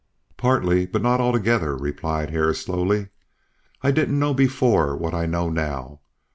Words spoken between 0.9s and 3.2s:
not altogether," replied Hare, slowly.